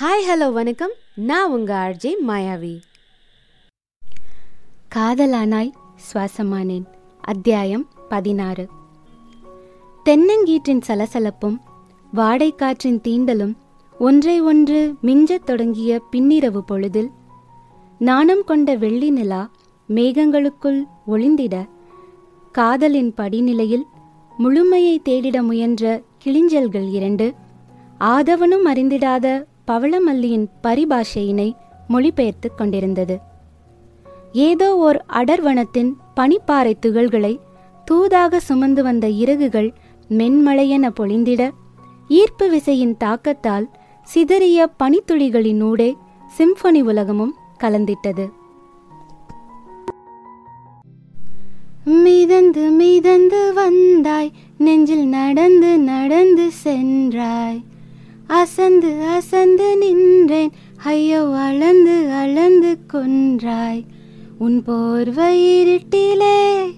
Hi 0.00 0.30
hello 0.30 0.52
வணக்கம். 0.52 0.90
நான் 1.14 1.50
உங்க 1.50 1.74
ஆர்ஜே 1.74 2.12
மாயாவி. 2.28 2.80
காதலானாய் 4.94 5.70
சுவாசமானேன். 6.12 6.84
அத்தியாயம் 7.20 7.88
பதினாறு. 8.08 8.68
தென்னங்கீற்றின் 10.04 10.80
சலசலப்பும் 10.88 11.56
வாடைக்காற்றின் 12.16 13.00
தீண்டலும் 13.00 13.54
ஒன்றை 13.98 14.40
ஒன்று 14.40 14.94
மிஞ்சத் 15.02 15.44
தொடங்கிய 15.44 16.02
பின்னிரவு 16.12 16.58
பொழுதில் 16.58 17.10
நாணம் 17.98 18.44
கொண்ட 18.44 18.74
வெள்ளி 18.74 19.10
நிலா 19.10 19.50
மேகங்களுக்குள் 19.88 20.82
ஒளிந்திட 21.06 21.68
காதலின் 22.52 23.14
படிநிலையில் 23.16 23.82
முழுமையை 24.38 25.00
தேடிட 25.04 25.42
முயன்ற 25.42 26.02
கிளிஞ்சல்கள் 26.24 26.90
இரண்டு 26.90 27.34
ஆதவனும் 28.00 28.66
அறிந்திடாத 28.66 29.48
பவளமல்லியின் 29.66 30.46
பரிபாஷையினை 30.62 31.52
மொழிபெயர்த்துக் 31.88 32.56
கொண்டிருந்தது. 32.56 33.20
ஏதோ 34.32 34.76
ஓர் 34.76 35.04
அடர்வனத்தின் 35.12 35.92
பனிப்பாறை 36.16 36.72
துகள்களை 36.86 37.38
தூதாக 37.90 38.36
சுமந்து 38.36 38.82
வந்த 38.82 39.08
இறகுகள் 39.08 39.72
மென்மலையென 40.08 40.90
பொழிந்திட 40.90 41.50
ஈர்ப்பு 42.08 42.50
விசையின் 42.50 42.96
தாக்கத்தால் 43.04 43.66
சிதறிய 44.02 44.70
பனித்துளிகளினூடே 44.82 45.94
சிம்பொனி 46.38 46.82
உலகமும் 46.82 47.34
கலந்திட்டது. 47.60 48.28
மிதந்து 51.84 52.70
மிதந்து 52.70 53.52
வந்தாய் 53.54 54.32
நெஞ்சில் 54.58 55.06
நடந்து 55.06 55.78
நடந்து 55.78 56.50
சென்றாய். 56.50 57.62
அசந்து 58.30 59.02
அசந்து 59.02 59.76
நின்றேன். 59.76 60.50
ஐயோ 60.76 61.22
அளந்து 61.36 62.10
அளந்து 62.10 62.78
கொன்றாய். 62.92 63.82
உன் 64.38 64.62
போர்வை 64.62 65.32
இருட்டிலே 65.64 66.72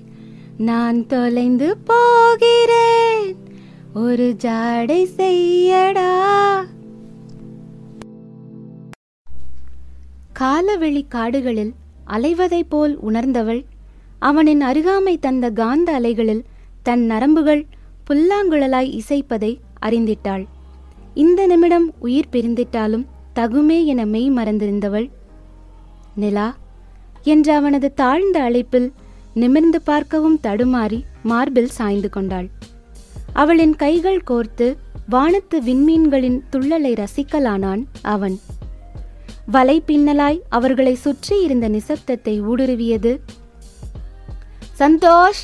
நான் 0.59 1.06
தொலைந்து 1.06 1.77
போகிறேன். 1.77 3.36
ஒரு 3.94 4.36
ஜாடை 4.44 5.06
செய்யடா. 5.17 6.11
காலவெளி 10.33 11.05
காடுகளில் 11.09 11.72
அலைவதைப் 12.06 12.69
போல் 12.69 12.98
உணர்ந்தவள் 13.00 13.64
அவனின் 14.19 14.62
அருகாமை 14.62 15.19
தந்த 15.20 15.50
காந்த 15.50 15.92
அலைகளில் 15.92 16.42
தன் 16.83 17.06
நரம்புகள் 17.11 17.62
புல்லாங்குழலாய் 18.11 19.00
இசைப்பதை 19.00 19.56
அறிந்திட்டாள். 19.83 20.44
இந்த 21.15 21.47
நிமிடம் 21.47 21.95
உயிர் 21.99 22.29
பிரிந்திட்டாலும் 22.33 23.07
தகுமே 23.35 23.85
என 23.85 24.05
மெய் 24.05 24.31
மறந்திருந்தவள். 24.31 25.11
நிலா 26.15 26.57
என்ற 27.23 27.57
அவனது 27.57 27.95
தாழ்ந்த 27.95 28.43
அழைப்பில் 28.43 28.93
நிமிர்ந்து 29.35 29.83
பார்க்கவும் 29.83 30.41
தடுமாறி 30.43 31.05
மார்பில் 31.23 31.69
சாய்ந்து 31.69 32.09
கொண்டாள். 32.09 32.51
அவளின் 33.33 33.77
கைகள் 33.77 34.23
கோர்த்து 34.31 34.77
வானத்து 35.09 35.63
விண்மீன்களின் 35.63 36.43
துள்ளலை 36.53 36.93
ரசிக்கலானான் 36.95 37.85
அவன். 38.03 38.41
வலை 39.47 39.83
பின்னலாய் 39.87 40.41
அவர்களை 40.49 40.95
சுற்றி 40.95 41.43
இருந்த 41.43 41.69
நிசப்தத்தை 41.69 42.41
ஊடுருவியது. 42.43 43.21
சந்தோஷ்! 44.79 45.43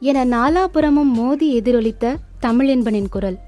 என 0.00 0.24
நாலாபுறமும் 0.24 1.12
மோதி 1.12 1.60
எதிரொலித்த 1.60 2.16
தமிழென்பனின் 2.42 3.08
குரல். 3.08 3.38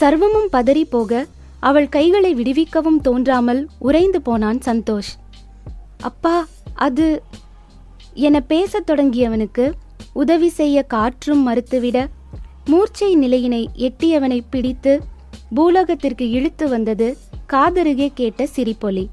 சர்வமும் 0.00 0.48
பதறி 0.52 0.84
போக 0.90 1.26
அவள் 1.68 1.88
கைகளை 1.88 2.30
விடுவிக்கவும் 2.34 3.00
தோன்றாமல் 3.06 3.60
உறைந்து 3.78 4.20
போனான் 4.22 4.60
சந்தோஷ். 4.66 5.10
அப்பா 6.08 6.36
அது 6.86 7.06
என 8.26 8.36
பேசத் 8.52 8.86
தொடங்கியவனுக்கு 8.90 9.64
உதவி 10.12 10.48
செய்ய 10.48 10.82
காற்றும் 10.94 11.42
மறுத்துவிட 11.48 11.98
மூர்ச்சை 12.64 13.10
நிலையினை 13.14 13.60
எட்டியவனை 13.88 14.38
பிடித்து 14.50 14.92
பூலோகத்திற்கு 15.56 16.24
இழுத்து 16.30 16.68
வந்தது 16.68 17.08
காதருகே 17.52 18.08
கேட்ட 18.14 18.46
சிரிப்பொலி. 18.56 19.04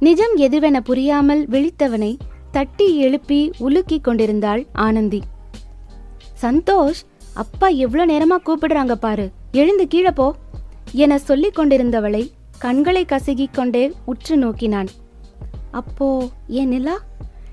நிஜம் 0.00 0.34
எதுவென 0.36 0.76
புரியாமல் 0.80 1.42
விழித்தவனை 1.48 2.12
தட்டி 2.50 2.88
எழுப்பி 2.96 3.40
உலுக்கிக் 3.66 4.04
கொண்டிருந்தாள் 4.08 4.62
ஆனந்தி. 4.86 5.22
சந்தோஷ் 6.42 7.02
அப்பா 7.42 7.68
எவ்வளோ 7.84 8.04
நேரமா 8.12 8.36
கூப்பிடுறாங்க 8.46 8.94
பாரு. 9.06 9.26
எழுந்து 9.54 9.88
கீழே 9.88 10.10
போ 10.10 10.34
என 10.92 11.18
சொல்லிக் 11.18 11.58
கொண்டிருந்தவளை 11.58 12.22
கண்களை 12.58 13.04
கசகிக் 13.04 13.52
கொண்டே 13.52 13.92
உற்று 14.04 14.36
நோக்கினான். 14.36 14.88
அப்போ 15.70 16.28
ஏன் 16.48 16.68
நிலா? 16.68 16.96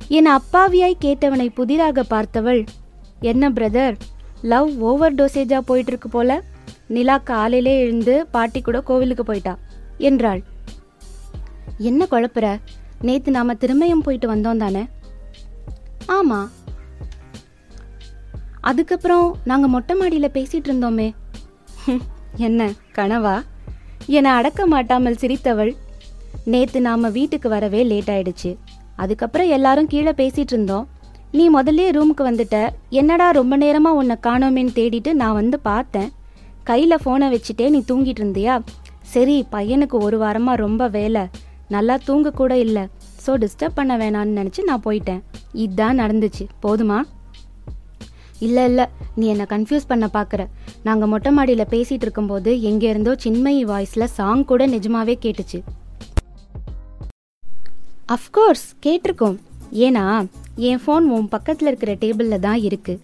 என் 0.08 0.28
அப்பாவியாய் 0.28 1.02
கேட்டவனை 1.02 1.48
புதிராக 1.54 2.04
பார்த்தவள். 2.04 2.66
என்ன 3.20 3.50
பிரதர் 3.50 3.96
லவ் 4.42 4.84
ஓவர் 4.84 5.16
டோசேஜா 5.16 5.60
போயிட்டு 5.60 5.92
இருக்கு 5.92 6.10
போல? 6.10 6.44
நிலா 6.88 7.18
காலையிலே 7.18 7.80
எழுந்து 7.80 8.28
பாட்டி 8.28 8.62
கூட 8.62 8.82
கோவிலுக்கு 8.82 9.24
போயிட்டா 9.24 9.58
என்றாள். 9.98 10.44
என்ன 11.78 12.08
குழப்புற? 12.12 12.60
நேத்து 13.02 13.32
நாம 13.32 13.54
திருமயம் 13.54 14.06
போயிட்டு 14.06 14.36
வந்தோம் 14.36 14.58
தானே? 14.58 14.88
ஆமா. 16.08 16.50
அதுக்கப்புறம் 18.62 19.38
நாங்க 19.44 19.68
மொட்டை 19.68 20.00
மாடியில 20.00 20.28
பேசிட்டு 20.28 20.68
இருந்தோமே 20.68 21.14
என்ன 22.38 22.72
கனவா? 22.96 23.44
என 24.06 24.34
அடக்க 24.34 24.66
மாட்டாமல் 24.66 25.18
சிரித்தவள். 25.22 25.76
நேத்து 26.46 26.82
நாம 26.82 27.10
வீட்டுக்கு 27.10 27.50
வரவே 27.50 27.84
லேட் 27.84 28.10
ஆயிடுச்சு. 28.10 28.58
அதுக்கப்புறம் 28.96 29.48
எல்லாரும் 29.48 29.88
கீழே 29.88 30.12
பேசிட்டு 30.12 30.54
இருந்தோம். 30.54 30.88
நீ 31.32 31.50
முதல்ல 31.50 31.90
ரூமுக்கு 31.92 32.24
வந்துட்ட. 32.24 32.70
என்னடா 32.90 33.30
ரொம்ப 33.30 33.58
நேரமா 33.58 33.92
உன்னை 33.92 34.16
காணோமேன்னு 34.28 34.74
தேடிட்டு 34.74 35.14
நான் 35.14 35.34
வந்து 35.34 35.60
பார்த்தேன். 35.60 36.12
கையில 36.66 36.96
போனை 37.04 37.28
வச்சுட்டே 37.34 37.70
நீ 37.70 37.84
தூங்கிட்டு 37.88 38.22
இருந்தியா? 38.24 38.62
சரி 39.02 39.46
பையனுக்கு 39.52 39.98
ஒரு 40.00 40.20
வாரமா 40.24 40.54
ரொம்ப 40.54 40.88
வேலை. 40.88 41.30
நல்லா 41.68 41.98
தூங்க 42.04 42.32
கூட 42.32 42.58
இல்லை. 42.58 42.88
ஸோ 43.28 43.46
டிஸ்டர்ப் 43.46 43.76
பண்ண 43.76 43.98
வேணான்னு 43.98 44.38
நினச்சி 44.42 44.62
நான் 44.64 44.82
போயிட்டேன். 44.86 45.22
இதுதான் 45.54 46.00
நடந்துச்சு. 46.00 46.48
போதுமா? 46.64 47.02
இல்லை 48.48 48.64
இல்லை. 48.70 48.86
நீ 49.20 49.26
என்னை 49.34 49.46
கன்ஃபியூஸ் 49.54 49.88
பண்ண 49.92 50.06
பார்க்குற 50.18 50.42
நாங்கள் 50.88 51.12
மொட்டை 51.14 51.32
மாடியில் 51.38 51.72
பேசிகிட்டு 51.74 52.06
இருக்கும்போது 52.08 52.52
எங்கே 52.70 52.88
இருந்தோ 52.94 53.14
சின்மயி 53.26 53.64
வாய்ஸில் 53.72 54.12
சாங் 54.18 54.44
கூட 54.52 54.68
நிஜமாவே 54.76 55.16
கேட்டுச்சு. 55.26 55.60
அஃப்கோர்ஸ் 58.18 58.68
கேட்டிருக்கோம். 58.86 59.38
ஏன்னா 59.88 60.06
என் 60.70 60.82
ஃபோன் 60.84 61.06
உன் 61.18 61.30
பக்கத்தில் 61.36 61.70
இருக்கிற 61.72 61.92
டேபிளில் 62.04 62.44
தான் 62.48 62.62
இருக்குது 62.70 63.04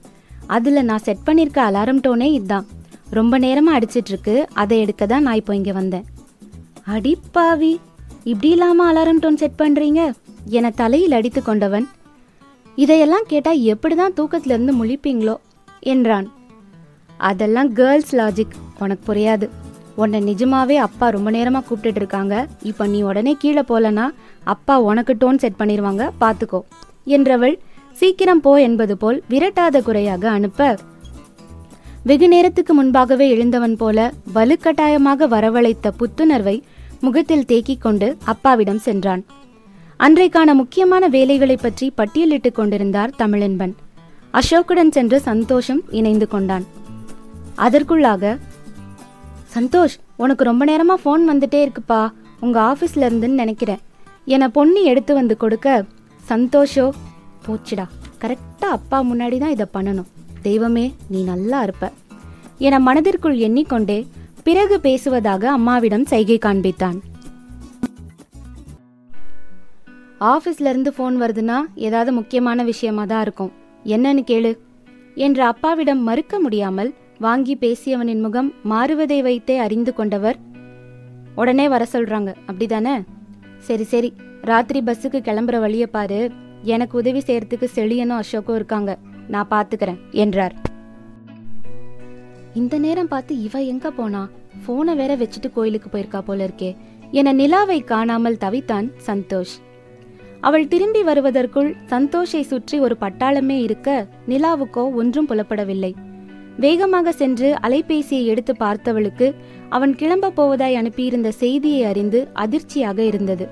அதில் 0.55 0.87
நான் 0.89 1.05
செட் 1.05 1.25
பண்ணியிருக்க 1.27 1.59
அலாரம் 1.69 2.01
டோனே 2.05 2.27
இதுதான் 2.37 2.65
ரொம்ப 3.17 3.33
நேரமாக 3.43 3.77
அடிச்சிட்ருக்கு 3.77 4.35
அதை 4.61 4.77
எடுக்க 4.85 5.03
தான் 5.11 5.25
நான் 5.27 5.39
இப்போ 5.41 5.53
இங்கே 5.59 5.73
வந்தேன். 5.79 6.05
அடிப்பாவி 6.95 7.73
இப்படி 8.31 8.49
இல்லாமல் 8.55 8.87
அலாரம் 8.89 9.21
டோன் 9.23 9.39
செட் 9.41 9.61
பண்ணுறீங்க 9.61 10.01
என 10.57 10.71
தலையில் 10.81 11.17
அடித்து 11.17 11.41
கொண்டவன். 11.43 11.87
இதையெல்லாம் 12.77 13.29
கேட்டால் 13.31 13.61
எப்படி 13.73 13.95
தான் 13.95 14.15
தூக்கத்திலிருந்து 14.17 14.73
முழிப்பீங்களோ? 14.79 15.35
என்றான். 15.93 16.27
அதெல்லாம் 17.29 17.69
கேர்ள்ஸ் 17.79 18.11
லாஜிக் 18.19 18.57
உனக்கு 18.79 19.03
புரியாது. 19.09 19.47
உன்னை 19.95 20.19
நிஜமாவே 20.21 20.75
அப்பா 20.87 21.05
ரொம்ப 21.09 21.29
நேரமாக 21.35 21.65
கூப்பிட்டுட்டு 21.67 22.01
இருக்காங்க. 22.01 22.35
இப்போ 22.61 22.83
நீ 22.87 22.99
உடனே 23.03 23.33
கீழே 23.43 23.63
போலனா 23.71 24.05
அப்பா 24.53 24.75
உனக்கு 24.89 25.13
டோன் 25.21 25.41
செட் 25.43 25.59
பண்ணிடுவாங்க 25.61 26.03
பார்த்துக்கோ 26.21 26.59
என்றவள் 27.15 27.55
சீக்கிரம் 27.97 28.41
போ 28.41 28.51
என்பது 28.59 28.95
போல் 28.97 29.17
விரட்டாத 29.29 29.81
குறையாக 29.81 30.23
அனுப்ப 30.29 30.69
வெகு 32.03 32.27
நேரத்துக்கு 32.27 32.73
முன்பாகவே 32.73 33.25
எழுந்தவன் 33.35 33.75
போல 33.75 33.99
வலுக்கட்டாயமாக 34.35 35.27
வரவழைத்த 35.27 35.91
புத்துணர்வை 35.99 36.55
முகத்தில் 37.01 37.45
தேக்கிக் 37.45 37.81
கொண்டு 37.81 38.07
அப்பாவிடம் 38.25 38.83
சென்றான். 38.87 39.23
அன்றைக்கான 39.99 40.53
முக்கியமான 40.53 41.07
வேலைகளை 41.07 41.55
பற்றி 41.55 41.93
பட்டியலிட்டுக் 41.97 42.51
கொண்டிருந்தார் 42.51 43.13
தமிழன்பன். 43.17 43.73
அசோக்குடன் 44.31 44.91
சென்று 44.91 45.19
சந்தோஷம் 45.19 45.81
இணைந்து 45.89 46.27
கொண்டான். 46.27 46.65
அதற்குள்ளாக 47.57 48.37
சந்தோஷ் 49.55 49.97
உனக்கு 50.15 50.43
ரொம்ப 50.43 50.65
நேரமா 50.65 51.07
ஃபோன் 51.07 51.33
வந்துட்டே 51.33 51.67
இருக்குப்பா. 51.67 52.11
உங்க 52.39 52.59
ஆபீஸ்ல 52.61 52.97
இருந்துன்னு 52.97 53.27
நினைக்கிறேன். 53.27 53.79
என 54.25 54.49
பொன்னி 54.49 54.83
எடுத்து 54.83 55.13
வந்து 55.13 55.37
கொடுக்க 55.37 55.85
சந்தோஷோ? 56.29 56.89
போச்சுடா. 57.47 57.85
கரெக்டா 58.21 58.65
அப்பா 58.65 59.03
முன்னாடி 59.03 59.37
தான் 59.37 59.49
இதை 59.49 59.65
பண்ணணும். 59.73 60.05
தெய்வமே 60.41 60.93
நீ 61.07 61.23
நல்லா 61.23 61.63
இருப்ப. 61.63 61.91
என 62.57 62.79
மனதிற்குள் 62.79 63.37
எண்ணிக்கொண்டே 63.37 64.07
பிறகு 64.43 64.79
பேசுவதாக 64.79 65.51
அம்மாவிடம் 65.51 66.05
சைகை 66.05 66.37
காண்பித்தான். 66.37 66.99
ஆஃபீஸ்ல 70.19 70.69
இருந்து 70.69 70.93
ஃபோன் 70.97 71.13
வருதுன்னா 71.23 71.57
ஏதாவது 71.75 72.11
முக்கியமான 72.11 72.63
விஷயமா 72.63 73.05
தான் 73.05 73.21
இருக்கும். 73.21 73.51
என்னன்னு 73.85 74.23
கேளு. 74.27 74.57
என்ற 75.15 75.45
அப்பாவிடம் 75.45 76.03
மறுக்க 76.03 76.39
முடியாமல் 76.39 76.93
வாங்கி 77.19 77.55
பேசியவனின் 77.55 78.21
முகம் 78.21 78.53
மாறுவதை 78.69 79.21
வைத்தே 79.21 79.57
அறிந்து 79.57 79.93
கொண்டவர் 79.93 80.37
உடனே 81.35 81.69
வர 81.69 81.87
சொல்றாங்க. 81.93 82.33
அப்படிதானே? 82.47 83.03
சரி 83.59 83.83
சரி. 83.83 84.13
ராத்திரி 84.41 84.81
பஸ்ஸுக்கு 84.81 85.21
கிளம்புற 85.21 85.59
வழியை 85.59 85.87
பாரு. 85.87 86.31
எனக்கு 86.61 86.97
உதவி 86.97 87.19
செய்யறதுக்கு 87.19 87.67
செழியனும் 87.75 88.19
அசோக்கும் 88.19 88.55
இருக்காங்க. 88.55 88.97
நான் 89.27 89.47
பாத்துக்கிறேன் 89.51 89.99
என்றார். 90.11 90.55
இந்த 92.53 92.77
நேரம் 92.77 93.07
பார்த்து 93.07 93.41
இவ 93.41 93.61
எங்க 93.61 93.91
போனா? 93.91 94.29
போனை 94.65 94.95
வேற 94.95 95.17
வச்சுட்டு 95.17 95.51
கோயிலுக்கு 95.53 95.97
போயிருக்கா 95.97 96.19
போல 96.19 96.45
இருக்கே. 96.45 96.75
என 97.11 97.33
நிலாவை 97.33 97.83
காணாமல் 97.83 98.37
தவித்தான் 98.41 98.91
சந்தோஷ். 99.05 99.55
அவள் 100.41 100.67
திரும்பி 100.67 101.03
வருவதற்குள் 101.03 101.75
சந்தோஷை 101.85 102.41
சுற்றி 102.41 102.79
ஒரு 102.79 102.97
பட்டாளமே 102.99 103.57
இருக்க 103.59 104.07
நிலாவுக்கோ 104.27 104.93
ஒன்றும் 104.93 105.27
புலப்படவில்லை. 105.27 105.95
வேகமாக 106.57 107.11
சென்று 107.11 107.49
அலைபேசியை 107.53 108.25
எடுத்து 108.25 108.53
பார்த்தவளுக்கு 108.59 109.35
அவன் 109.69 109.95
கிளம்ப 109.95 110.29
போவதாய் 110.29 110.75
அனுப்பியிருந்த 110.75 111.31
செய்தியை 111.31 111.83
அறிந்து 111.83 112.27
அதிர்ச்சியாக 112.33 113.03
இருந்தது. 113.03 113.47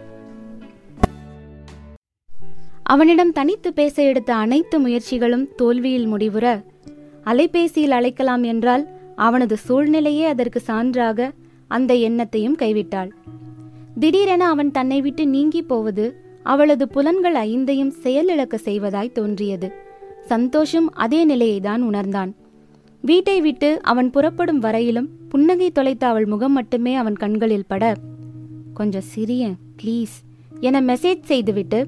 அவனிடம் 2.84 3.32
தனித்து 3.32 3.74
பேச 3.74 4.04
எடுத்த 4.04 4.32
அனைத்து 4.36 4.80
முயற்சிகளும் 4.80 5.46
தோல்வியில் 5.56 6.10
முடிவுற 6.14 6.46
அலைபேசியில் 7.26 7.92
அழைக்கலாம் 7.92 8.44
என்றால் 8.44 8.84
அவனது 9.16 9.58
சூழ்நிலையே 9.58 10.26
அதற்கு 10.26 10.62
சான்றாக 10.68 11.30
அந்த 11.68 11.94
எண்ணத்தையும் 11.94 12.56
கைவிட்டாள். 12.56 13.10
திடீரென 14.00 14.48
அவன் 14.48 14.72
தன்னை 14.72 15.02
விட்டு 15.02 15.26
நீங்கி 15.26 15.62
போவது 15.62 16.06
அவளது 16.54 16.86
புலன்கள் 16.88 17.38
ஐந்தையும் 17.50 17.94
செயலிழக்க 18.04 18.56
செய்வதாய் 18.68 19.16
தோன்றியது. 19.18 19.68
சந்தோஷம் 20.32 20.90
அதே 21.06 21.22
நிலையைதான் 21.26 21.82
உணர்ந்தான். 21.82 22.32
வீட்டை 23.04 23.38
விட்டு 23.42 23.70
அவன் 23.84 24.10
புறப்படும் 24.10 24.60
வரையிலும் 24.60 25.10
புன்னகை 25.30 25.68
தொலைத்த 25.72 26.04
அவள் 26.08 26.26
முகம் 26.26 26.54
மட்டுமே 26.54 26.94
அவன் 26.96 27.18
கண்களில் 27.24 27.68
பட 27.68 27.94
கொஞ்சம் 28.74 29.08
சிரியன் 29.16 29.58
ப்ளீஸ் 29.82 30.16
என 30.60 30.82
மெசேஜ் 30.82 31.30
செய்துவிட்டு 31.32 31.80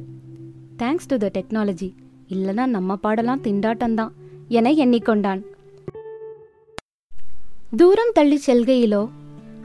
தேங்க்ஸ் 0.77 1.07
டு 1.07 1.17
த 1.17 1.29
டெக்னாலஜி 1.33 1.89
இல்லனா 2.29 2.65
நம்ம 2.75 2.95
பாடலாம் 2.95 3.43
திண்டாட்டம்தான் 3.43 4.13
என 4.47 4.71
எண்ணிக்கொண்டான். 4.83 5.41
தூரம் 7.75 8.13
தள்ளி 8.13 8.39
செல்கையிலோ 8.47 9.03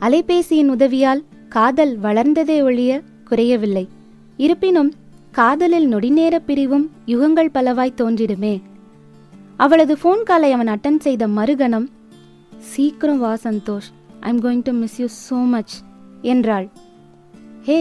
அலைபேசியின் 0.00 0.70
உதவியால் 0.76 1.22
காதல் 1.48 1.94
வளர்ந்ததே 1.98 2.56
ஒழிய 2.62 2.92
குறையவில்லை. 3.24 3.84
இருப்பினும் 4.38 4.90
காதலில் 5.32 5.88
நொடிநேர 5.92 6.34
பிரிவும் 6.46 6.86
யுகங்கள் 7.06 7.54
பலவாய் 7.54 7.98
தோன்றிடுமே. 8.00 8.54
அவளது 9.56 9.94
ஃபோன் 10.02 10.22
காலை 10.22 10.50
அவன் 10.52 10.70
அட்டன் 10.74 11.00
செய்த 11.06 11.28
மறுகணம் 11.28 11.86
சீக்கிரம் 12.72 13.18
வா 13.18 13.32
Santhosh. 13.44 13.88
I'm 14.20 14.40
going 14.40 14.64
to 14.64 14.72
miss 14.72 14.98
you 15.00 15.06
so 15.28 15.38
much 15.52 15.74
என்றாள். 16.32 16.66
ஹே 17.68 17.80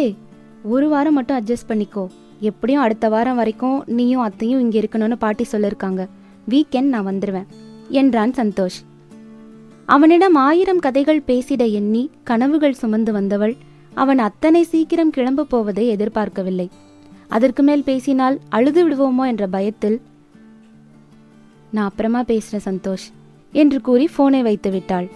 ஒரு 0.64 0.88
வாரம் 0.90 1.18
மட்டும் 1.18 1.40
அட்ஜஸ்ட் 1.40 1.70
பண்ணிக்கோ. 1.72 2.06
எப்படியும் 2.50 2.84
அடுத்த 2.84 3.06
வாரம் 3.10 3.40
வரைக்கும் 3.40 3.80
நீயும் 3.98 4.26
அத்தையும் 4.28 4.60
இங்கே 4.60 4.80
இருக்கணும்னு 4.82 5.18
பாட்டி 5.24 5.46
சொல்லியிருக்காங்க 5.52 6.04
வீக்கெண்ட் 6.50 6.94
நான் 6.94 7.10
வந்துடுவேன் 7.10 7.50
என்றான் 7.90 8.34
சந்தோஷ். 8.42 8.80
அவனிடம் 9.86 10.36
ஆயிரம் 10.48 10.80
கதைகள் 10.80 11.28
பேசிட 11.28 11.64
எண்ணி 11.80 12.04
கனவுகள் 12.24 12.80
சுமந்து 12.82 13.12
வந்தவள் 13.12 13.56
அவன் 13.94 14.20
அத்தனை 14.20 14.64
சீக்கிரம் 14.64 15.10
கிளம்ப 15.10 15.44
போவதை 15.44 15.88
எதிர்பார்க்கவில்லை. 15.88 16.70
அதற்கு 17.28 17.64
மேல் 17.64 17.84
பேசினால் 17.84 18.40
அழுது 18.50 18.90
விடுவோமோ? 18.90 19.28
என்ற 19.28 19.48
பயத்தில் 19.48 20.02
நான் 21.72 21.88
அப்புறமா 21.88 22.22
பேசுறேன் 22.22 22.60
சந்தோஷ் 22.66 23.12
என்று 23.52 23.82
கூறி 23.82 24.10
போனை 24.16 24.42
வைத்து 24.42 24.72
விட்டாள். 24.72 25.08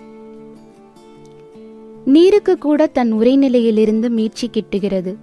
நீருக்கு 2.05 2.57
கூட 2.57 2.87
தன் 2.87 3.13
உரைநிலையிலிருந்து 3.13 4.09
மீட்சி 4.09 4.49
கிட்டுகிறது. 4.49 5.15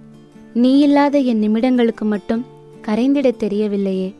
நீ 0.53 0.79
இல்லாத 0.79 1.17
என் 1.17 1.41
நிமிடங்களுக்கு 1.41 2.01
மட்டும் 2.01 2.45
கரைந்திடத் 2.81 3.43
தெரியவில்லையே. 3.43 4.15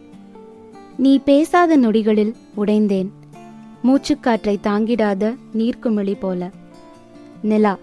நீ 0.97 1.19
பேசாத 1.19 1.77
நொடிகளில் 1.77 2.33
உடைந்தேன். 2.57 3.09
மூச்சுக்காற்றை 3.83 4.57
தாங்கிடாத 4.63 5.36
நீர்க்குமிழி 5.57 6.15
போல. 6.19 6.50
நிலா 7.41 7.77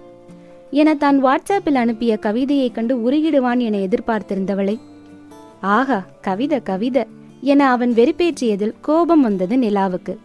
என 0.73 0.95
தான் 0.95 1.25
வாட்ஸ்அப்பில் 1.25 1.75
அனுப்பிய 1.75 2.19
கவிதையைக் 2.23 2.75
கண்டு 2.75 3.11
உருகிடுவான் 3.11 3.59
என 3.59 3.77
எதிர்பார்த்திருந்தவளை. 3.77 4.81
ஆஹா 5.61 6.05
கவிதை 6.21 6.63
கவிதை 6.63 7.05
என 7.41 7.71
அவன் 7.71 7.93
வெறுப்பேற்றியதில் 7.93 8.75
கோபம் 8.81 9.21
வந்தது 9.21 9.57
நிலாவுக்கு. 9.57 10.19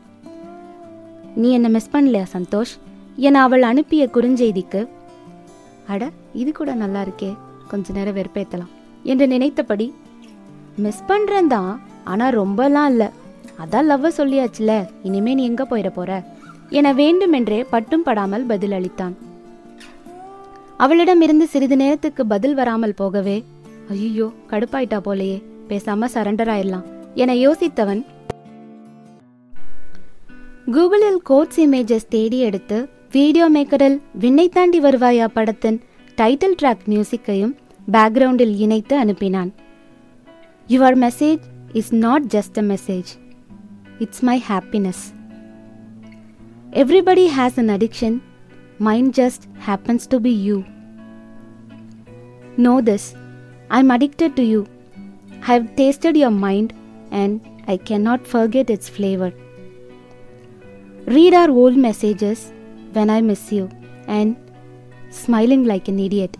நீ 1.35 1.51
என்ன 1.51 1.67
மிஸ் 1.67 1.91
பண்ணலையா 1.93 2.25
சந்தோஷ்? 2.33 2.73
என 3.15 3.41
அவள் 3.41 3.61
அனுப்பிய 3.61 4.09
குறுஞ்செய்திக்கு 4.13 4.87
அட 5.87 6.09
இது 6.33 6.51
கூட 6.51 6.73
நல்லா 6.73 7.01
இருக்கே 7.01 7.37
கொஞ்ச 7.67 7.93
நேரம் 7.93 8.15
வெறுப்பேத்தலாம் 8.15 8.71
என்று 9.03 9.27
நினைத்தபடி 9.27 9.93
மிஸ் 10.75 11.05
பண்றேன் 11.07 11.47
தான் 11.47 11.81
ஆனா 12.03 12.29
ரொம்பலாம் 12.29 12.89
இல்ல. 12.89 13.11
அதான் 13.59 13.87
லவ்வை 13.89 14.11
சொல்லியாச்சுல 14.17 14.85
இனிமே 15.03 15.33
நீ 15.33 15.43
எங்க 15.43 15.63
போயிட 15.63 15.89
போற? 15.89 16.23
என 16.69 16.93
வேண்டுமென்றே 16.93 17.65
பட்டும் 17.69 18.03
படாமல் 18.03 18.45
பதில் 18.45 18.71
அளித்தான் 18.71 19.15
அவளிடமிருந்து 20.77 21.47
சிறிது 21.47 21.75
நேரத்துக்கு 21.75 22.25
பதில் 22.25 22.53
வராமல் 22.53 22.93
போகவே 22.93 23.43
ஐயோ 23.89 24.33
கடுப்பாயிட்டா 24.49 24.99
போலையே 25.05 25.43
பேசாம 25.69 26.07
சரண்டர் 26.13 26.51
ஆயிடலாம் 26.55 26.85
என 27.13 27.33
யோசித்தவன் 27.33 28.01
கூகுளில் 30.71 31.17
கோட்ஸ் 31.23 31.59
இமேஜஸ் 31.59 32.07
தேடி 32.09 32.39
எடுத்து 32.39 32.89
வீடியோ 33.11 33.49
மேக்கரில் 33.53 34.01
விண்ணை 34.19 34.49
தாண்டி 34.49 34.79
வருவாயா? 34.81 35.25
படத்தின் 35.25 35.81
டைட்டில் 36.17 36.55
ட்ராக் 36.61 36.85
மியூசிக்கையும் 36.87 37.53
பேக்ரவுண்டில் 37.91 38.55
இணைத்து 38.57 39.03
அனுப்பினான். 39.03 39.51
Your 40.69 40.97
message 40.97 41.43
is 41.73 41.93
not 41.95 42.23
just 42.23 42.57
a 42.57 42.61
message 42.61 43.11
it's 43.99 44.21
my 44.21 44.43
happiness 44.49 45.03
everybody 46.71 47.27
has 47.37 47.59
an 47.59 47.69
addiction 47.69 48.21
mind 48.79 49.13
just 49.15 49.43
happens 49.67 50.07
to 50.07 50.19
be 50.19 50.33
you 50.41 50.57
Know 52.57 52.81
this 52.81 53.05
I'm 53.69 53.91
addicted 53.91 54.35
to 54.35 54.43
you. 54.43 54.65
I've 55.47 55.75
tasted 55.75 56.15
your 56.15 56.31
mind 56.31 56.73
and 57.11 57.33
I 57.67 57.77
cannot 57.77 58.25
forget 58.25 58.69
its 58.69 58.87
flavor. 58.89 59.31
Read 61.07 61.33
our 61.33 61.49
old 61.51 61.77
messages 61.77 62.39
when 62.93 63.09
I 63.09 63.21
miss 63.21 63.51
you 63.51 63.69
and 64.07 64.29
smiling 65.11 65.65
like 65.65 65.87
an 65.87 65.99
idiot. 65.99 66.33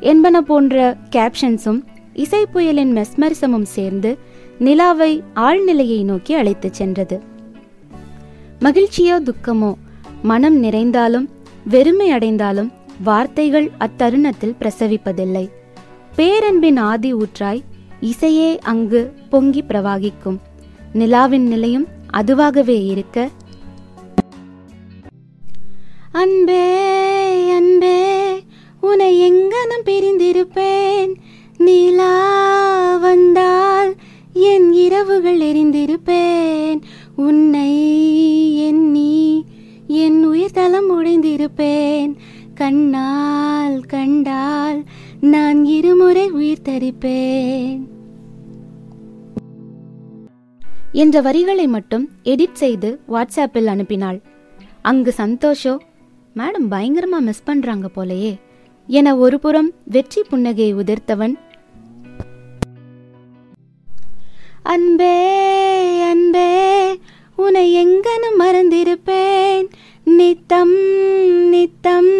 என்பன 0.00 0.42
போன்ற 0.42 0.76
கேப்ஷன்ஸும் 1.10 1.80
இசை 2.14 2.46
புயலின் 2.46 2.92
மெஸ்மரிசமும் 2.92 3.68
சேர்ந்து 3.76 4.10
நிலாவை 4.58 5.12
ஆழ்நிலையை 5.34 6.04
நோக்கி 6.04 6.34
அழைத்துச் 6.34 6.74
சென்றது 6.74 7.16
மகிழ்ச்சியோ 8.60 9.16
துக்கமோ 9.28 9.72
மனம் 10.22 10.62
நிறைந்தாலும் 10.64 11.26
வெறுமை 11.64 12.10
அடைந்தாலும் 12.10 12.72
வார்த்தைகள் 13.02 13.70
அத்தருணத்தில் 13.80 14.54
பிரசவிப்பதில்லை. 14.60 15.48
பேரன்பின் 16.16 16.78
ஆதி 16.78 17.14
ஊற்றாய் 17.14 17.62
இசையே 18.00 18.58
அங்கு 18.58 19.12
பொங்கி 19.30 19.62
பிரவாகிக்கும். 19.62 20.38
நிலாவின் 20.92 21.46
நிலையும் 21.46 21.86
அதுவாகவே 22.12 22.86
இருக்க. 22.86 23.28
அன்பே 26.12 27.50
அன்பே 27.50 28.26
உன்னை 28.80 29.32
எங்கனம் 29.32 29.84
பிரிந்திருப்பேன். 29.84 31.14
நிலா 31.58 32.96
வந்தால் 32.96 33.94
என் 34.32 34.72
இரவுகள் 34.72 35.40
எரிந்திருப்பேன். 35.40 36.80
உன்னை 37.16 37.93
தளம் 40.56 40.88
உடைந்திருப்பேன் 40.90 42.12
கண்ணால் 42.54 43.78
கண்டால் 43.92 44.80
நான் 45.32 45.60
இருமுறை 45.76 46.26
உயிர் 46.30 46.66
தரிப்பேன். 46.68 47.80
என்ற 51.02 51.20
வரிகளை 51.20 51.66
மட்டும் 51.66 52.04
எடிட் 52.24 52.60
செய்து 52.62 52.90
வாட்ஸ்அப்பில் 53.08 53.70
அனுப்பினாள். 53.74 54.18
அங்கு 54.82 55.12
சந்தோஷோ 55.16 55.74
மேடம் 56.36 56.68
பயங்கரமா 56.70 57.18
மிஸ் 57.28 57.46
பண்றாங்க 57.48 57.88
போலயே. 57.96 58.32
என 58.86 59.16
ஒருபுறம் 59.16 59.70
வெற்றி 59.94 60.22
புன்னகையை 60.30 60.72
உதிர்த்தவன் 60.82 61.34
அன்பே 64.74 65.16
அன்பே 66.10 66.50
உன்னை 67.36 67.64
எங்கனும் 67.82 68.38
மறந்திருப்பேன். 68.38 69.66
நித்தம் 70.16 70.74
நித்தம் 71.48 72.12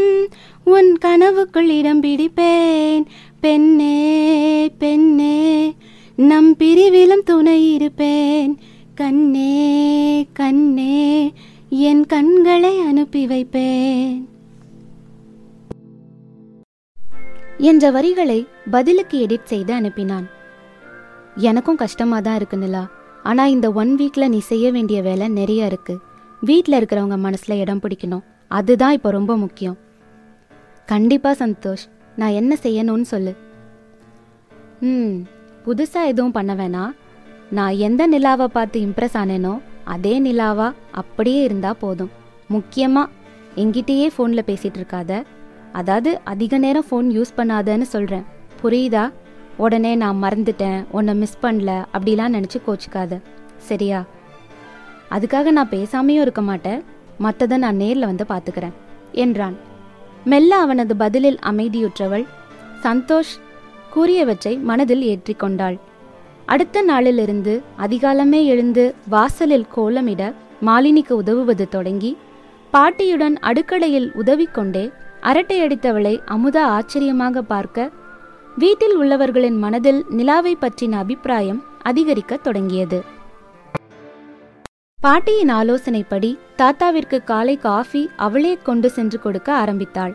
உன் 0.64 0.98
கனவுக்குள் 1.04 1.70
இடம் 1.78 2.02
பிடிப்பேன். 2.02 3.02
பெண்ணே 3.40 4.70
பெண்ணே 4.78 5.74
நம் 6.16 6.56
பிரிவிலும் 6.56 7.24
துணை 7.24 7.74
இருப்பேன். 7.74 8.58
கண்ணே 8.94 10.26
கண்ணே 10.32 11.32
என் 11.68 12.06
கண்களை 12.06 12.78
அனுப்பி 12.78 13.26
வைப்பேன். 13.26 14.28
என்ற 17.58 17.90
வரிகளை 17.90 18.46
பதிலுக்கு 18.70 19.26
எடிட் 19.26 19.44
செய்து 19.44 19.74
அனுப்பினான். 19.74 20.26
எனக்கும் 21.36 21.76
கஷ்டமா 21.76 22.20
தான் 22.20 22.36
இருக்கு 22.36 22.56
நிலா. 22.56 22.90
ஆனா 23.22 23.46
இந்த 23.46 23.72
ஒன் 23.72 23.96
வீக்ல 23.98 24.28
நீ 24.28 24.38
செய்ய 24.38 24.70
வேண்டிய 24.70 25.02
வேலை 25.02 25.28
நிறைய 25.28 25.66
இருக்கு. 25.66 25.98
வீட்டில் 26.40 26.78
இருக்கிறவங்க 26.80 27.16
மனசில் 27.16 27.60
இடம் 27.60 27.80
பிடிக்கணும். 27.80 28.24
அதுதான் 28.48 28.92
இப்போ 28.92 29.10
ரொம்ப 29.10 29.36
முக்கியம். 29.36 29.76
கண்டிப்பாக 30.86 31.46
சந்தோஷ் 31.46 31.84
நான் 32.16 32.36
என்ன 32.40 32.56
செய்யணும்னு 32.62 33.06
சொல்லு. 33.12 33.32
ம் 34.80 35.14
புதுசாக 35.64 36.10
எதுவும் 36.12 36.32
பண்ண 36.32 36.54
வேணாம் 36.54 36.92
நான் 37.50 37.74
எந்த 37.76 38.06
நிலாவை 38.06 38.46
பார்த்து 38.48 38.80
இம்ப்ரெஸ் 38.80 39.16
ஆனேனோ 39.22 39.60
அதே 39.84 40.20
நிலாவா 40.20 40.72
அப்படியே 40.90 41.42
இருந்தால் 41.42 41.78
போதும். 41.78 42.10
முக்கியமாக 42.48 43.10
எங்கிட்டயே 43.56 44.06
ஃபோனில் 44.16 44.46
பேசிகிட்டு 44.46 44.78
இருக்காத. 44.80 45.22
அதாவது 45.72 46.20
அதிக 46.24 46.58
நேரம் 46.58 46.86
ஃபோன் 46.90 47.08
யூஸ் 47.16 47.36
பண்ணாதன்னு 47.36 47.82
சொல்கிறேன் 47.82 48.24
புரியுதா? 48.62 49.12
உடனே 49.56 49.94
நான் 49.94 50.22
மறந்துட்டேன் 50.22 50.84
உன்னை 50.90 51.14
மிஸ் 51.14 51.42
பண்ணல 51.42 51.84
அப்படிலாம் 51.92 52.34
நினச்சி 52.36 52.58
கோச்சிக்காத. 52.66 53.20
சரியா? 53.58 54.04
அதுக்காக 55.14 55.50
நான் 55.50 55.68
பேசாமையும் 55.68 56.22
இருக்க 56.24 56.42
மாட்டேன். 56.42 56.84
மற்றதை 57.20 57.56
நான் 57.56 57.76
நேரில் 57.76 58.04
வந்து 58.04 58.24
பார்த்துக்கிறேன் 58.28 58.76
என்றான். 59.12 59.56
மெல்ல 60.24 60.56
அவனது 60.56 60.96
பதிலில் 60.96 61.38
அமைதியுற்றவள் 61.42 62.24
சந்தோஷ் 62.82 63.34
கூறியவற்றை 63.94 64.60
மனதில் 64.60 65.02
ஏற்றிக்கொண்டாள் 65.02 65.78
அடுத்த 66.46 66.82
நாளிலிருந்து 66.82 67.62
அதிகாலமே 67.78 68.44
எழுந்து 68.44 68.94
வாசலில் 69.08 69.66
கோலமிட 69.76 70.32
மாலினிக்கு 70.66 71.12
உதவுவது 71.12 71.68
தொடங்கி 71.68 72.16
பாட்டியுடன் 72.70 73.36
அடுக்கடையில் 73.42 74.08
உதவிக்கொண்டே 74.22 74.92
அரட்டை 75.20 75.60
அடித்தவளை 75.66 76.20
அமுதா 76.26 76.62
ஆச்சரியமாக 76.76 77.42
பார்க்க 77.42 77.90
வீட்டில் 78.58 78.96
உள்ளவர்களின் 78.98 79.58
மனதில் 79.58 80.04
நிலாவை 80.08 80.56
பற்றின 80.60 80.92
அபிப்பிராயம் 80.92 81.64
அதிகரிக்கத் 81.82 82.42
தொடங்கியது. 82.42 83.13
பாட்டியின் 85.04 85.50
ஆலோசனைப்படி 85.50 86.28
தாத்தாவிற்கு 86.58 87.24
காலை 87.24 87.56
காஃபி 87.56 88.10
அவளே 88.16 88.58
கொண்டு 88.62 88.90
சென்று 88.90 89.18
கொடுக்க 89.20 89.48
ஆரம்பித்தாள். 89.54 90.14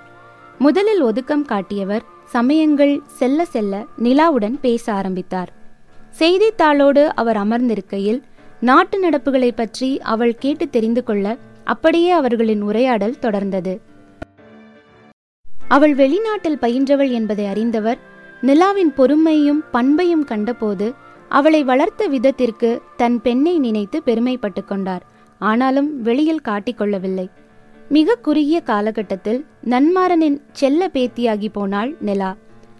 முதலில் 0.60 1.02
ஒதுக்கம் 1.02 1.46
காட்டியவர் 1.46 2.06
சமயங்கள் 2.26 3.02
செல்ல 3.06 3.46
செல்ல 3.46 3.86
நிலாவுடன் 3.98 4.56
பேச 4.62 4.94
ஆரம்பித்தார். 4.94 5.52
செய்தித்தாளோடு 6.20 7.04
அவர் 7.16 7.38
அமர்ந்திருக்கையில் 7.38 8.22
நாட்டு 8.60 9.10
நடப்புகளை 9.10 9.52
பற்றி 9.52 10.00
அவள் 10.14 10.36
கேட்டு 10.36 10.70
தெரிந்து 10.70 11.04
கொள்ள 11.04 11.38
அப்படியே 11.64 12.12
அவர்களின் 12.12 12.62
உரையாடல் 12.62 13.20
தொடர்ந்தது. 13.22 13.80
அவள் 15.68 15.96
வெளிநாட்டில் 15.96 16.62
பயின்றவள் 16.62 17.12
என்பதை 17.12 17.46
அறிந்தவர் 17.46 17.98
நிலாவின் 18.42 18.94
பொறுமையும் 18.98 19.62
பண்பையும் 19.72 20.24
கண்டபோது 20.24 20.90
அவளை 21.38 21.64
வளர்த்த 21.64 22.08
விதத்திற்கு 22.08 22.70
தன் 22.96 23.18
பெண்ணை 23.22 23.60
நினைத்து 23.60 23.98
பெருமைப்பட்டு 24.06 24.62
கொண்டார். 24.66 25.04
ஆனாலும் 25.42 25.90
வெளியில் 26.02 26.46
காட்டிக்கொள்ளவில்லை. 26.48 27.28
மிக 27.90 28.16
குறுகிய 28.16 28.62
காலகட்டத்தில் 28.62 29.40
நன்மாரனின் 29.64 30.38
செல்ல 30.52 30.90
பேத்தியாகி 30.94 31.50
போனாள் 31.52 31.92
நிலா. 32.00 32.32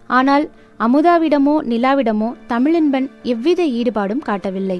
ஆனால் 0.06 0.44
அமுதாவிடமோ 0.80 1.54
நிலாவிடமோ 1.72 2.28
தமிழன்பன் 2.48 3.08
எவ்வித 3.22 3.62
ஈடுபாடும் 3.78 4.24
காட்டவில்லை. 4.28 4.78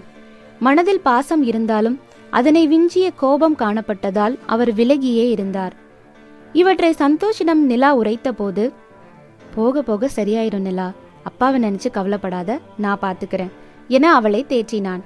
மனதில் 0.59 1.03
பாசம் 1.03 1.43
இருந்தாலும் 1.43 1.99
அதனை 2.31 2.63
விஞ்சிய 2.67 3.07
கோபம் 3.17 3.57
காணப்பட்டதால் 3.57 4.35
அவர் 4.47 4.73
விலகியே 4.75 5.27
இருந்தார். 5.31 5.75
இவற்றை 6.53 6.95
சந்தோஷிடம் 6.99 7.63
நிலா 7.71 7.91
உரைத்தபோது 7.97 8.65
போக 9.55 9.83
போக 9.83 10.09
சரியாயிரும் 10.17 10.67
நிலா. 10.69 10.89
அப்பாவை 11.25 11.59
நினைச்சு 11.63 11.91
கவலைப்படாத 11.93 12.59
நான் 12.79 13.03
பாத்துக்கிறேன் 13.03 13.55
என 13.89 14.15
அவளை 14.15 14.47
தேற்றினான். 14.49 15.03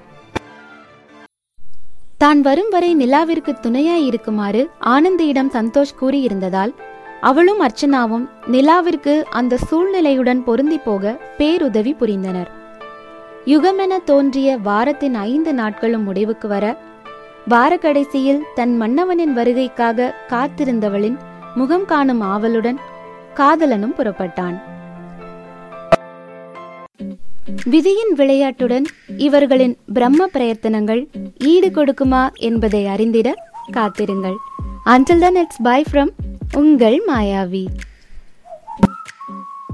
தான் 2.19 2.41
வரும் 2.41 2.69
வரை 2.71 2.91
நிலாவிற்கு 2.97 3.53
துணையாய் 3.61 4.05
இருக்குமாறு 4.07 4.63
ஆனந்தியிடம் 4.95 5.51
சந்தோஷ் 5.57 5.99
கூறியிருந்ததால் 6.01 6.73
அவளும் 7.21 7.61
அர்ச்சனாவும் 7.61 8.27
நிலாவிற்கு 8.53 9.15
அந்த 9.39 9.59
சூழ்நிலையுடன் 9.69 10.43
பொருந்தி 10.43 10.79
போக 10.79 11.13
பேருதவி 11.39 11.93
புரிந்தனர். 12.01 12.51
யுகமென 13.47 13.95
தோன்றிய 14.05 14.59
வாரத்தின் 14.59 15.15
ஐந்து 15.15 15.55
நாட்களும் 15.55 16.03
முடிவுக்கு 16.03 16.49
வர 16.49 16.67
வார 17.53 17.77
கடைசியில் 17.77 18.45
தன் 18.55 18.75
மன்னவனின் 18.77 19.35
வருகைக்காக 19.39 20.13
காத்திருந்தவளின் 20.29 21.19
முகம் 21.55 21.85
காணும் 21.85 22.21
ஆவலுடன் 22.21 22.79
காதலனும் 23.35 23.97
புறப்பட்டான். 23.99 24.57
விதியின் 27.65 28.13
விளையாட்டுடன் 28.17 28.85
இவர்களின் 29.17 29.79
பிரம்ம 29.93 30.27
பிரயத்தனங்கள் 30.27 31.07
ஈடு 31.39 31.69
கொடுக்குமா 31.69 32.33
என்பதை 32.35 32.87
அறிந்திட 32.87 33.35
காத்திருங்கள். 33.73 34.37
Until 34.85 35.19
then 35.19 35.35
it's 35.35 35.63
bye 35.63 35.85
from 35.93 36.11
உங்கள் 36.53 37.03
மாயாவி. 37.07 37.65